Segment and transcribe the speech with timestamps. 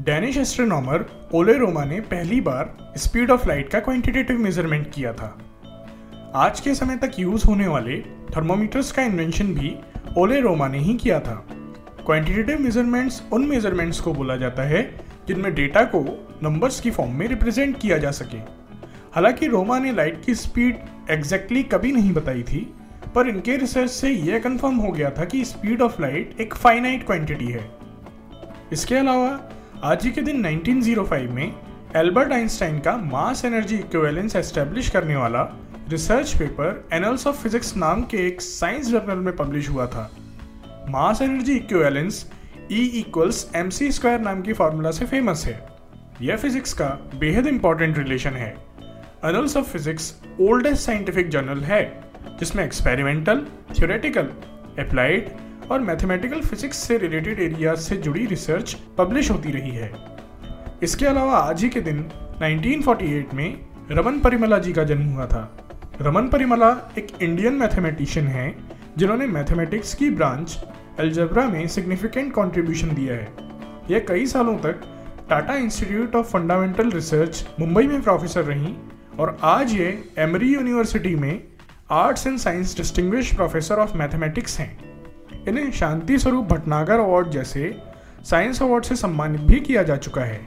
[0.00, 1.04] Danish astronomer
[1.34, 5.26] ओले रोमा ने पहली बार स्पीड ऑफ़ लाइट का क्वांटिटेटिव मेज़रमेंट किया था।
[6.34, 7.98] आज के समय तक यूज़ होने वाले
[8.36, 9.74] थर्मोमीटर्स का इन्वेंशन भी
[10.18, 11.34] ओले रोमा ने ही किया था।
[12.06, 14.82] क्वांटिटेटिव मेजरमेंट्स उन मेजरमेंट्स को बोला जाता है
[15.28, 16.02] जिनमें डेटा को
[16.42, 18.38] नंबर्स की फॉर्म में रिप्रेजेंट किया जा सके।
[19.14, 20.78] हालाँकि रोमा ने लाइट की स्पीड
[21.10, 22.74] एग्जैक्टली कभी नहीं बताई थी,
[23.14, 27.06] पर इनके रिसर्च से यह कंफर्म हो गया था कि स्पीड ऑफ़ लाइट एक फाइनाइट
[27.06, 27.70] क्वांटिटी है।
[28.72, 29.40] इसके अलावा
[29.84, 31.54] आज ही के दिन 1905 में
[31.96, 35.42] एल्बर्ट आइंस्टाइन का मास एनर्जी इक्विवेलेंस एस्टेब्लिश करने वाला
[35.88, 40.16] research paper annals of physics नाम के एक साइंस जर्नल में पब्लिश हुआ था।
[40.88, 42.30] Mass energy equivalence
[42.72, 45.66] E equals M C square नाम की फार्मूला से फ़ेमस है।
[46.22, 48.56] यह फिजिक्स का बेहद इंपॉर्टेंट रिलेशन है।
[49.24, 53.46] Annals of physics oldest scientific journal है, जिसमें एक्सपेरिमेंटल
[53.78, 54.26] थियोरेटिकल
[54.84, 55.30] अप्लाइड
[55.70, 59.92] और मैथमेटिकल फिजिक्स से रिलेटेड एरियाज़ से जुड़ी रिसर्च पब्लिश होती रही है।
[60.82, 62.10] इसके अलावा आज ही के दिन
[62.42, 65.56] 1948 में रमन परिमला जी का जन्म हुआ था।
[66.02, 68.68] रमन परिमला एक इंडियन मैथमेटिशियन हैं,
[68.98, 70.64] जिन्होंने मैथमेटिक्स की ब्रांच
[71.00, 73.28] एल्जेब्रा में सिग्निफिकेंट कंट्रीब्यूशन दिया है।
[73.90, 74.80] यह कई सालों तक
[75.30, 78.74] Tata Institute of Fundamental Research Mumbai में प्रोफेसर रहीं
[79.18, 81.42] और आज ये एमरी यूनिवर्सिटी में
[81.90, 84.89] arts and science distinguished professor of mathematics हैं।
[85.48, 87.74] इन्हें शांति स्वरूप भटनागर अवार्ड जैसे
[88.24, 90.40] साइंस अवार्ड से सम्मानित भी किया जा चुका है।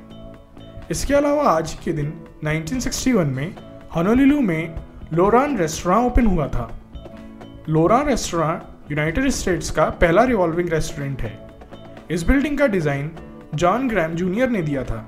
[0.92, 2.14] इसके अलावा आज के दिन
[2.46, 3.56] 1961 में
[3.96, 4.76] हनोलिलू में
[5.14, 6.70] लोरान रेस्टोरेंट ओपन हुआ था।
[7.70, 11.38] लोरान रेस्टोरेंट यूनाइटेड स्टेट्स का पहला रिवॉल्विंग रेस्टोरेंट है।
[12.12, 13.12] इस बिल्डिंग का डिज़ाइन
[13.56, 15.08] जॉन ग्रैम जूनियर ने दिया था।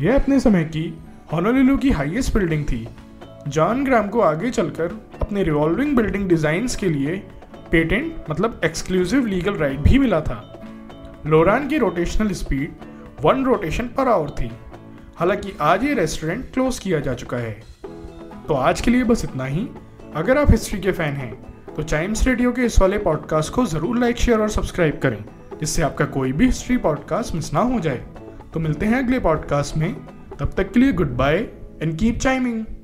[0.00, 0.82] यह अपने समय की
[1.32, 2.86] हॉनोलिलू की हाईएस्ट बिल्डिंग थी।
[3.48, 7.22] जॉन ग्राम को आगे चलकर अपने रिवॉल्विंग बिल्डिंग डिज़ाइंस के लिए
[7.72, 10.38] पेटेंट मतलब एक्सक्लूसिव लीगल राइट भी मिला था।
[11.26, 12.74] लोरान की rotational speed
[13.22, 14.50] one rotation per hour थी।
[15.16, 17.52] हालाँकि आज ये रेस्टोरेंट क्लोज किया जा चुका है।
[18.48, 19.68] तो आज के लिए बस इतना ही।
[20.16, 21.34] अगर आप हिस्ट्री के फ़ैन हैं
[21.74, 25.24] तो चाइम्स रेडियो के इस वाले पॉडकास्ट को ज़रूर लाइक शेयर और सब्सक्राइब करें।
[25.60, 28.04] जिससे आपका कोई भी हिस्ट्री पॉडकास्ट मिस ना हो जाए।
[28.54, 29.94] तो मिलते हैं अगले पॉडकास्ट में।
[30.38, 31.36] तब तक के लिए goodbye
[31.82, 32.81] and keep chiming